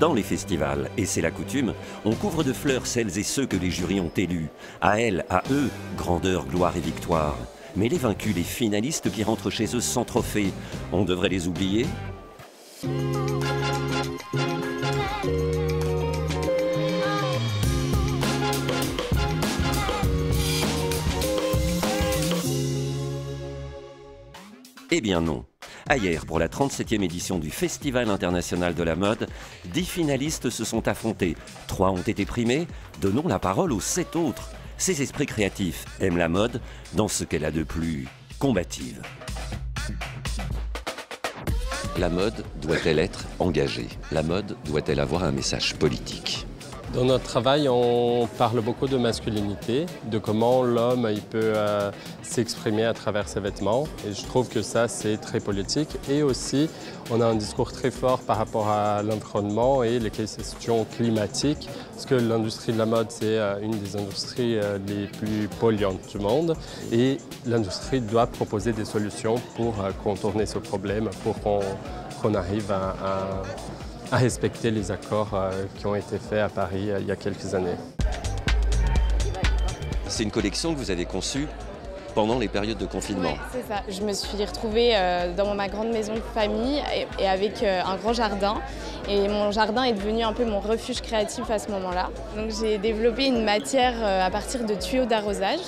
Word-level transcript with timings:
Dans 0.00 0.14
les 0.14 0.22
festivals, 0.22 0.90
et 0.96 1.04
c'est 1.04 1.20
la 1.20 1.30
coutume, 1.30 1.74
on 2.06 2.14
couvre 2.14 2.42
de 2.42 2.54
fleurs 2.54 2.86
celles 2.86 3.18
et 3.18 3.22
ceux 3.22 3.44
que 3.44 3.58
les 3.58 3.70
jurys 3.70 4.00
ont 4.00 4.10
élus. 4.16 4.48
À 4.80 4.98
elles, 4.98 5.26
à 5.28 5.42
eux, 5.50 5.68
grandeur, 5.98 6.46
gloire 6.46 6.74
et 6.74 6.80
victoire. 6.80 7.36
Mais 7.76 7.90
les 7.90 7.98
vaincus, 7.98 8.34
les 8.34 8.42
finalistes 8.42 9.12
qui 9.12 9.22
rentrent 9.22 9.50
chez 9.50 9.76
eux 9.76 9.80
sans 9.80 10.06
trophée, 10.06 10.52
on 10.90 11.04
devrait 11.04 11.28
les 11.28 11.48
oublier? 11.48 11.84
Eh 24.90 25.00
bien 25.02 25.20
non. 25.20 25.44
Hier, 25.96 26.24
pour 26.24 26.38
la 26.38 26.46
37e 26.46 27.02
édition 27.02 27.38
du 27.38 27.50
Festival 27.50 28.10
international 28.10 28.74
de 28.74 28.82
la 28.84 28.94
mode, 28.94 29.26
10 29.72 29.84
finalistes 29.84 30.48
se 30.48 30.64
sont 30.64 30.86
affrontés. 30.86 31.36
Trois 31.66 31.90
ont 31.90 32.02
été 32.02 32.24
primés. 32.24 32.68
Donnons 33.00 33.26
la 33.26 33.40
parole 33.40 33.72
aux 33.72 33.80
sept 33.80 34.14
autres. 34.14 34.50
Ces 34.78 35.02
esprits 35.02 35.26
créatifs 35.26 35.84
aiment 36.00 36.16
la 36.16 36.28
mode 36.28 36.60
dans 36.94 37.08
ce 37.08 37.24
qu'elle 37.24 37.44
a 37.44 37.50
de 37.50 37.64
plus 37.64 38.06
combative. 38.38 39.02
La 41.98 42.08
mode 42.08 42.44
doit-elle 42.62 43.00
être 43.00 43.26
engagée? 43.40 43.88
La 44.12 44.22
mode 44.22 44.56
doit-elle 44.64 45.00
avoir 45.00 45.24
un 45.24 45.32
message 45.32 45.74
politique? 45.74 46.46
Dans 46.94 47.04
notre 47.04 47.24
travail, 47.24 47.68
on 47.68 48.28
parle 48.38 48.60
beaucoup 48.60 48.88
de 48.88 48.96
masculinité, 48.96 49.86
de 50.10 50.18
comment 50.18 50.62
l'homme 50.62 51.08
peut 51.30 51.52
euh, 51.54 51.90
s'exprimer 52.22 52.84
à 52.84 52.94
travers 52.94 53.28
ses 53.28 53.38
vêtements. 53.38 53.84
Et 54.06 54.12
je 54.12 54.24
trouve 54.24 54.48
que 54.48 54.60
ça, 54.60 54.88
c'est 54.88 55.16
très 55.16 55.38
politique. 55.38 55.88
Et 56.10 56.22
aussi, 56.22 56.68
on 57.10 57.20
a 57.20 57.26
un 57.26 57.36
discours 57.36 57.72
très 57.72 57.92
fort 57.92 58.20
par 58.20 58.38
rapport 58.38 58.68
à 58.68 59.02
l'environnement 59.02 59.84
et 59.84 60.00
les 60.00 60.10
questions 60.10 60.84
climatiques, 60.96 61.68
parce 61.92 62.06
que 62.06 62.16
l'industrie 62.16 62.72
de 62.72 62.78
la 62.78 62.86
mode, 62.86 63.10
c'est 63.10 63.38
euh, 63.38 63.60
une 63.62 63.78
des 63.78 63.96
industries 63.96 64.58
euh, 64.58 64.78
les 64.88 65.06
plus 65.06 65.48
polluantes 65.60 66.08
du 66.10 66.18
monde. 66.18 66.56
Et 66.90 67.18
l'industrie 67.46 68.00
doit 68.00 68.26
proposer 68.26 68.72
des 68.72 68.84
solutions 68.84 69.36
pour 69.54 69.74
contourner 70.02 70.46
ce 70.46 70.58
problème, 70.58 71.08
pour 71.22 71.36
qu'on 71.40 72.34
arrive 72.34 72.72
à 72.72 73.42
respecter 74.16 74.70
les 74.70 74.90
accords 74.90 75.30
euh, 75.34 75.64
qui 75.76 75.86
ont 75.86 75.94
été 75.94 76.18
faits 76.18 76.40
à 76.40 76.48
Paris 76.48 76.90
euh, 76.90 76.98
il 77.00 77.06
y 77.06 77.12
a 77.12 77.16
quelques 77.16 77.54
années. 77.54 77.76
C'est 80.08 80.24
une 80.24 80.30
collection 80.30 80.74
que 80.74 80.78
vous 80.78 80.90
avez 80.90 81.04
conçue 81.04 81.46
pendant 82.14 82.38
les 82.38 82.48
périodes 82.48 82.78
de 82.78 82.86
confinement. 82.86 83.34
c'est 83.52 83.66
ça. 83.72 83.82
Je 83.88 84.02
me 84.02 84.12
suis 84.12 84.44
retrouvée 84.44 84.90
euh, 84.94 85.32
dans 85.34 85.54
ma 85.54 85.68
grande 85.68 85.90
maison 85.92 86.14
de 86.14 86.20
famille 86.34 86.82
et 87.20 87.28
avec 87.28 87.62
un 87.62 87.96
grand 87.96 88.12
jardin. 88.12 88.56
Et 89.08 89.28
mon 89.28 89.52
jardin 89.52 89.84
est 89.84 89.92
devenu 89.92 90.24
un 90.24 90.32
peu 90.32 90.44
mon 90.44 90.58
refuge 90.58 91.00
créatif 91.02 91.48
à 91.48 91.60
ce 91.60 91.70
moment-là. 91.70 92.10
Donc 92.36 92.50
j'ai 92.60 92.78
développé 92.78 93.26
une 93.26 93.44
matière 93.44 93.94
à 94.04 94.28
partir 94.30 94.64
de 94.66 94.74
tuyaux 94.74 95.04
d'arrosage. 95.04 95.60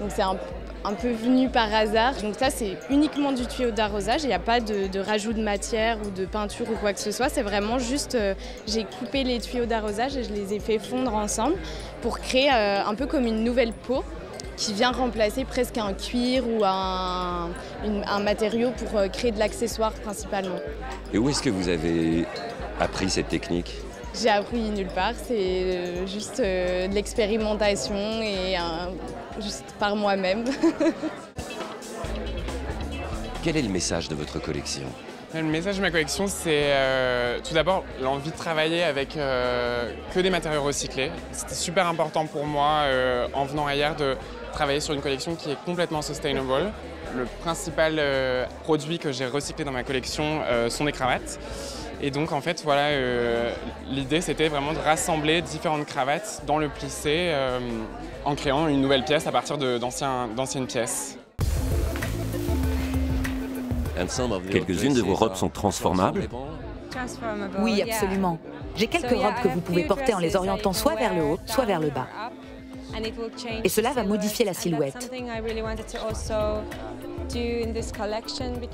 Donc 0.00 0.12
c'est 0.14 0.22
un 0.22 0.36
un 0.84 0.94
peu 0.94 1.10
venu 1.10 1.48
par 1.48 1.72
hasard. 1.72 2.14
Donc 2.22 2.34
ça, 2.36 2.50
c'est 2.50 2.76
uniquement 2.90 3.32
du 3.32 3.46
tuyau 3.46 3.70
d'arrosage. 3.70 4.22
Il 4.22 4.28
n'y 4.28 4.34
a 4.34 4.38
pas 4.38 4.60
de, 4.60 4.98
rajout 4.98 5.32
de 5.32 5.42
matière 5.42 5.98
ou 6.04 6.10
de 6.10 6.24
peinture 6.24 6.66
ou 6.70 6.74
quoi 6.74 6.92
que 6.92 7.00
ce 7.00 7.10
soit. 7.10 7.28
C'est 7.28 7.42
vraiment 7.42 7.78
juste, 7.78 8.14
euh, 8.14 8.34
j'ai 8.66 8.84
coupé 8.84 9.24
les 9.24 9.40
tuyaux 9.40 9.66
d'arrosage 9.66 10.16
et 10.16 10.24
je 10.24 10.32
les 10.32 10.54
ai 10.54 10.60
fait 10.60 10.78
fondre 10.78 11.14
ensemble 11.14 11.56
pour 12.02 12.18
créer 12.18 12.50
euh, 12.52 12.84
un 12.84 12.94
peu 12.94 13.06
comme 13.06 13.26
une 13.26 13.44
nouvelle 13.44 13.72
peau 13.72 14.04
qui 14.56 14.74
vient 14.74 14.90
remplacer 14.90 15.44
presque 15.44 15.78
un 15.78 15.94
cuir 15.94 16.44
ou 16.46 16.64
un, 16.64 17.48
matériau 18.22 18.70
pour 18.72 18.98
euh, 18.98 19.08
créer 19.08 19.32
de 19.32 19.38
l'accessoire 19.38 19.92
principalement. 19.92 20.58
Et 21.14 21.18
où 21.18 21.28
est-ce 21.30 21.42
que 21.42 21.50
vous 21.50 21.68
avez 21.68 22.26
appris 22.78 23.08
cette 23.08 23.28
technique? 23.28 23.74
J'ai 24.14 24.28
appris 24.28 24.70
nulle 24.70 24.88
part, 24.88 25.14
c'est 25.26 26.06
juste 26.06 26.40
de 26.40 26.92
l'expérimentation 26.92 28.20
et 28.22 28.56
juste 29.40 29.64
par 29.78 29.96
moi-même. 29.96 30.44
Quel 33.42 33.56
est 33.56 33.62
le 33.62 33.70
message 33.70 34.08
de 34.08 34.14
votre 34.14 34.38
collection? 34.38 34.86
Le 35.32 35.44
message 35.44 35.76
de 35.76 35.80
ma 35.80 35.92
collection, 35.92 36.26
c'est 36.26 36.72
euh, 36.72 37.38
tout 37.46 37.54
d'abord 37.54 37.84
l'envie 38.02 38.32
de 38.32 38.36
travailler 38.36 38.82
avec 38.82 39.16
euh, 39.16 39.92
que 40.12 40.18
des 40.18 40.28
matériaux 40.28 40.64
recyclés. 40.64 41.12
C'était 41.30 41.54
super 41.54 41.86
important 41.86 42.26
pour 42.26 42.44
moi, 42.46 42.82
euh, 42.82 43.28
en 43.32 43.44
venant 43.44 43.70
hier, 43.70 43.94
de 43.94 44.16
travailler 44.52 44.80
sur 44.80 44.92
une 44.92 45.00
collection 45.00 45.36
qui 45.36 45.52
est 45.52 45.64
complètement 45.64 46.02
sustainable. 46.02 46.72
Le 47.16 47.24
principal 47.42 48.00
produit 48.64 48.98
que 48.98 49.10
j'ai 49.10 49.26
recyclé 49.26 49.64
dans 49.64 49.72
ma 49.72 49.84
collection 49.84 50.42
sont 50.68 50.84
des 50.84 50.92
cravates. 50.92 51.40
Et 52.02 52.10
donc 52.10 52.32
en 52.32 52.40
fait 52.40 52.62
voilà, 52.64 52.88
euh, 52.88 53.52
l'idée 53.88 54.20
c'était 54.20 54.48
vraiment 54.48 54.72
de 54.72 54.78
rassembler 54.78 55.42
différentes 55.42 55.84
cravates 55.84 56.42
dans 56.46 56.58
le 56.58 56.68
plissé 56.68 57.28
euh, 57.30 57.58
en 58.24 58.34
créant 58.34 58.68
une 58.68 58.80
nouvelle 58.80 59.04
pièce 59.04 59.26
à 59.26 59.32
partir 59.32 59.58
d'anciennes 59.58 60.66
pièces. 60.66 61.18
Quelques-unes 64.50 64.94
de 64.94 65.02
vos 65.02 65.14
robes 65.14 65.34
sont 65.34 65.50
transformables 65.50 66.28
Oui, 67.58 67.82
absolument. 67.82 68.38
J'ai 68.76 68.86
quelques 68.86 69.10
robes 69.10 69.34
que 69.42 69.48
vous 69.48 69.60
pouvez 69.60 69.84
porter 69.84 70.14
en 70.14 70.18
les 70.18 70.36
orientant 70.36 70.72
soit 70.72 70.94
vers 70.94 71.14
le 71.14 71.22
haut, 71.22 71.38
soit 71.44 71.66
vers 71.66 71.80
le 71.80 71.90
bas. 71.90 72.06
Et 73.62 73.68
cela 73.68 73.92
va 73.92 74.04
modifier 74.04 74.44
la 74.44 74.54
silhouette. 74.54 75.10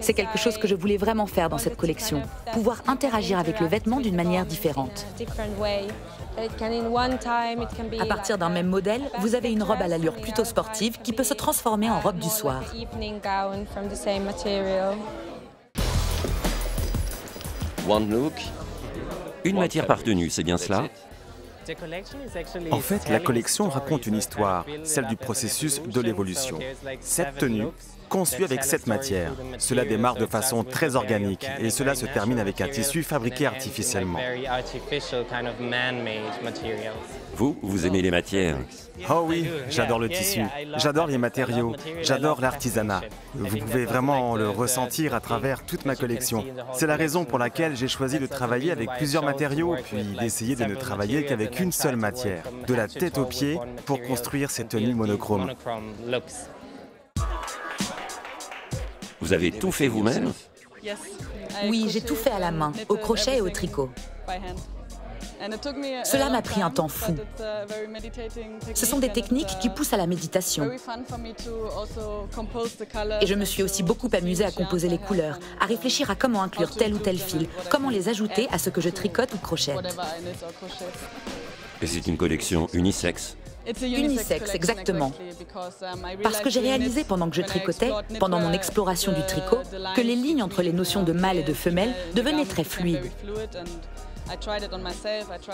C'est 0.00 0.14
quelque 0.14 0.38
chose 0.38 0.58
que 0.58 0.68
je 0.68 0.74
voulais 0.74 0.96
vraiment 0.96 1.26
faire 1.26 1.48
dans 1.48 1.58
cette 1.58 1.76
collection, 1.76 2.22
pouvoir 2.52 2.82
interagir 2.86 3.38
avec 3.38 3.60
le 3.60 3.66
vêtement 3.66 4.00
d'une 4.00 4.16
manière 4.16 4.46
différente. 4.46 5.06
À 8.00 8.06
partir 8.06 8.38
d'un 8.38 8.48
même 8.48 8.66
modèle, 8.66 9.02
vous 9.20 9.34
avez 9.34 9.52
une 9.52 9.62
robe 9.62 9.80
à 9.80 9.88
l'allure 9.88 10.16
plutôt 10.16 10.44
sportive 10.44 10.98
qui 11.02 11.12
peut 11.12 11.24
se 11.24 11.34
transformer 11.34 11.90
en 11.90 12.00
robe 12.00 12.18
du 12.18 12.28
soir. 12.28 12.62
One 17.88 18.10
look, 18.10 18.32
une 19.44 19.58
matière 19.58 19.86
par 19.86 20.02
tenue, 20.02 20.30
c'est 20.30 20.42
bien 20.42 20.56
cela? 20.56 20.84
En 22.70 22.80
fait, 22.80 23.08
la 23.08 23.20
collection 23.20 23.68
raconte 23.68 24.06
une 24.06 24.16
histoire, 24.16 24.66
celle 24.84 25.06
du 25.06 25.16
processus 25.16 25.82
de 25.82 26.00
l'évolution. 26.00 26.58
Cette 27.00 27.36
tenue, 27.36 27.66
conçue 28.08 28.44
avec 28.44 28.64
cette 28.64 28.86
matière, 28.86 29.32
cela 29.58 29.84
démarre 29.84 30.16
de 30.16 30.26
façon 30.26 30.64
très 30.64 30.96
organique 30.96 31.46
et 31.58 31.70
cela 31.70 31.94
se 31.94 32.06
termine 32.06 32.38
avec 32.38 32.60
un 32.60 32.68
tissu 32.68 33.02
fabriqué 33.02 33.46
artificiellement. 33.46 34.18
Vous, 37.36 37.56
vous 37.62 37.86
aimez 37.86 38.02
les 38.02 38.10
matières 38.10 38.56
Oh 39.10 39.24
oui, 39.26 39.48
j'adore 39.70 39.98
le 39.98 40.08
tissu, 40.08 40.42
j'adore 40.76 41.08
les 41.08 41.18
matériaux, 41.18 41.74
j'adore 42.02 42.40
l'artisanat. 42.40 43.02
Vous 43.34 43.56
pouvez 43.58 43.84
vraiment 43.84 44.36
le 44.36 44.48
ressentir 44.48 45.14
à 45.14 45.20
travers 45.20 45.64
toute 45.64 45.84
ma 45.84 45.96
collection. 45.96 46.44
C'est 46.72 46.86
la 46.86 46.96
raison 46.96 47.24
pour 47.24 47.38
laquelle 47.38 47.76
j'ai 47.76 47.88
choisi 47.88 48.18
de 48.18 48.26
travailler 48.26 48.70
avec 48.70 48.88
plusieurs 48.96 49.24
matériaux, 49.24 49.76
puis 49.84 50.04
d'essayer 50.20 50.54
de 50.54 50.64
ne 50.64 50.74
travailler 50.74 51.24
qu'avec 51.24 51.58
une 51.58 51.72
seule 51.72 51.96
matière, 51.96 52.44
de 52.66 52.74
la 52.74 52.86
tête 52.86 53.18
aux 53.18 53.24
pieds, 53.24 53.58
pour 53.84 54.00
construire 54.02 54.50
ces 54.50 54.64
tenues 54.64 54.94
monochromes. 54.94 55.52
Vous 59.24 59.32
avez 59.32 59.50
tout 59.52 59.72
fait 59.72 59.88
vous-même 59.88 60.34
Oui, 61.64 61.86
j'ai 61.88 62.02
tout 62.02 62.14
fait 62.14 62.30
à 62.30 62.38
la 62.38 62.50
main, 62.50 62.72
au 62.90 62.96
crochet 62.96 63.38
et 63.38 63.40
au 63.40 63.48
tricot. 63.48 63.88
Cela 66.04 66.28
m'a 66.28 66.42
pris 66.42 66.60
un 66.60 66.70
temps 66.70 66.88
fou. 66.88 67.14
Ce 68.74 68.84
sont 68.84 68.98
des 68.98 69.08
techniques 69.08 69.58
qui 69.62 69.70
poussent 69.70 69.94
à 69.94 69.96
la 69.96 70.06
méditation. 70.06 70.70
Et 73.22 73.26
je 73.26 73.34
me 73.34 73.46
suis 73.46 73.62
aussi 73.62 73.82
beaucoup 73.82 74.10
amusée 74.12 74.44
à 74.44 74.50
composer 74.50 74.90
les 74.90 74.98
couleurs, 74.98 75.38
à 75.58 75.64
réfléchir 75.64 76.10
à 76.10 76.16
comment 76.16 76.42
inclure 76.42 76.76
tel 76.76 76.92
ou 76.92 76.98
tel 76.98 77.18
fil, 77.18 77.48
comment 77.70 77.88
les 77.88 78.10
ajouter 78.10 78.46
à 78.50 78.58
ce 78.58 78.68
que 78.68 78.82
je 78.82 78.90
tricote 78.90 79.32
ou 79.32 79.38
crochette. 79.38 79.96
Et 81.80 81.86
c'est 81.86 82.06
une 82.06 82.18
collection 82.18 82.68
unisexe 82.74 83.38
Unisexe, 83.82 84.54
exactement. 84.54 85.12
Parce 86.22 86.40
que 86.40 86.50
j'ai 86.50 86.60
réalisé 86.60 87.04
pendant 87.04 87.28
que 87.30 87.36
je 87.36 87.42
tricotais, 87.42 87.90
pendant 88.20 88.40
mon 88.40 88.52
exploration 88.52 89.12
du 89.12 89.22
tricot, 89.22 89.58
que 89.96 90.00
les 90.00 90.16
lignes 90.16 90.42
entre 90.42 90.62
les 90.62 90.72
notions 90.72 91.02
de 91.02 91.12
mâle 91.12 91.38
et 91.38 91.42
de 91.42 91.54
femelle 91.54 91.94
devenaient 92.14 92.44
très 92.44 92.64
fluides. 92.64 93.10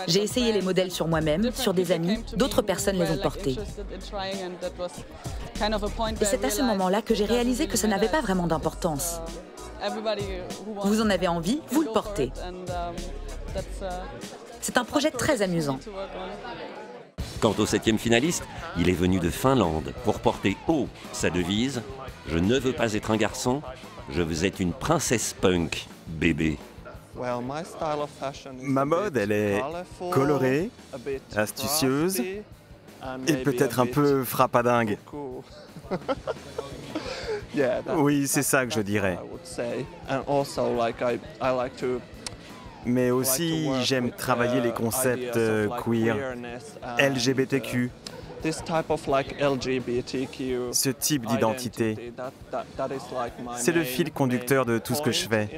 J'ai 0.07 0.23
essayé 0.23 0.53
les 0.53 0.61
modèles 0.61 0.91
sur 0.91 1.07
moi-même, 1.07 1.51
sur 1.53 1.73
des 1.73 1.91
amis, 1.91 2.23
d'autres 2.35 2.61
personnes 2.61 2.97
les 2.97 3.11
ont 3.11 3.17
portés. 3.17 3.57
Et 6.21 6.25
c'est 6.25 6.45
à 6.45 6.49
ce 6.49 6.61
moment-là 6.61 7.01
que 7.01 7.13
j'ai 7.13 7.25
réalisé 7.25 7.67
que 7.67 7.77
ça 7.77 7.87
n'avait 7.87 8.07
pas 8.07 8.21
vraiment 8.21 8.47
d'importance. 8.47 9.19
Vous 10.83 11.01
en 11.01 11.09
avez 11.09 11.27
envie, 11.27 11.61
vous 11.69 11.81
le 11.81 11.91
portez. 11.91 12.31
C'est 14.61 14.77
un 14.77 14.85
projet 14.85 15.11
très 15.11 15.41
amusant. 15.41 15.79
Quant 17.41 17.55
au 17.57 17.65
septième 17.65 17.97
finaliste, 17.97 18.43
il 18.77 18.87
est 18.87 18.93
venu 18.93 19.19
de 19.19 19.31
Finlande 19.31 19.93
pour 20.03 20.19
porter 20.19 20.55
haut 20.67 20.87
sa 21.11 21.31
devise 21.31 21.81
«Je 22.29 22.37
ne 22.37 22.59
veux 22.59 22.71
pas 22.71 22.93
être 22.93 23.09
un 23.09 23.17
garçon, 23.17 23.63
je 24.11 24.21
veux 24.21 24.45
être 24.45 24.59
une 24.59 24.73
princesse 24.73 25.35
punk, 25.41 25.87
bébé». 26.07 26.59
Ma 28.61 28.85
mode, 28.85 29.17
elle 29.17 29.31
est 29.31 29.61
colorée, 30.11 30.69
astucieuse 31.35 32.19
et 32.19 33.37
peut-être 33.43 33.79
un 33.79 33.87
peu 33.87 34.23
frappadingue. 34.23 34.99
Oui, 37.97 38.27
c'est 38.27 38.43
ça 38.43 38.65
que 38.65 38.73
je 38.73 38.81
dirais. 38.81 39.17
Mais 42.85 43.11
aussi, 43.11 43.69
j'aime 43.83 44.11
travailler 44.11 44.61
les 44.61 44.71
concepts 44.71 45.37
euh, 45.37 45.67
queer, 45.83 46.35
LGBTQ, 46.99 47.91
ce 50.71 50.89
type 50.89 51.25
d'identité. 51.27 52.13
C'est 53.57 53.71
le 53.71 53.83
fil 53.83 54.11
conducteur 54.11 54.65
de 54.65 54.77
tout 54.77 54.95
ce 54.95 55.01
que 55.01 55.11
je 55.11 55.27
fais. 55.27 55.49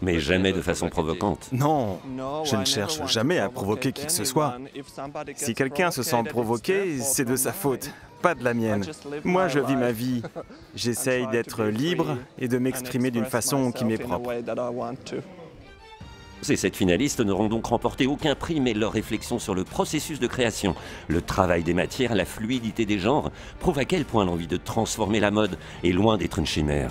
Mais 0.00 0.20
jamais 0.20 0.52
de 0.52 0.62
façon 0.62 0.88
provocante. 0.88 1.48
Non, 1.52 1.98
je 2.44 2.56
ne 2.56 2.64
cherche 2.64 3.04
jamais 3.06 3.38
à 3.38 3.48
provoquer 3.48 3.92
qui 3.92 4.06
que 4.06 4.12
ce 4.12 4.24
soit. 4.24 4.56
Si 5.34 5.54
quelqu'un 5.54 5.90
se 5.90 6.02
sent 6.02 6.22
provoqué, 6.24 7.00
c'est 7.00 7.24
de 7.24 7.36
sa 7.36 7.52
faute, 7.52 7.90
pas 8.20 8.34
de 8.34 8.44
la 8.44 8.54
mienne. 8.54 8.84
Moi, 9.24 9.48
je 9.48 9.58
vis 9.58 9.76
ma 9.76 9.92
vie. 9.92 10.22
J'essaye 10.74 11.26
d'être 11.32 11.64
libre 11.64 12.16
et 12.38 12.48
de 12.48 12.58
m'exprimer 12.58 13.10
d'une 13.10 13.24
façon 13.24 13.72
qui 13.72 13.84
m'est 13.84 13.98
propre. 13.98 14.32
Ces 16.40 16.56
sept 16.56 16.76
finalistes 16.76 17.20
n'auront 17.20 17.48
donc 17.48 17.66
remporté 17.66 18.06
aucun 18.06 18.36
prix, 18.36 18.60
mais 18.60 18.72
leur 18.72 18.92
réflexion 18.92 19.38
sur 19.38 19.54
le 19.54 19.64
processus 19.64 20.20
de 20.20 20.26
création, 20.28 20.76
le 21.08 21.20
travail 21.20 21.64
des 21.64 21.74
matières, 21.74 22.14
la 22.14 22.24
fluidité 22.24 22.86
des 22.86 23.00
genres, 23.00 23.32
prouve 23.58 23.78
à 23.78 23.84
quel 23.84 24.04
point 24.04 24.24
l'envie 24.24 24.46
de 24.46 24.56
transformer 24.56 25.18
la 25.18 25.32
mode 25.32 25.58
est 25.82 25.90
loin 25.90 26.16
d'être 26.16 26.38
une 26.38 26.46
chimère. 26.46 26.90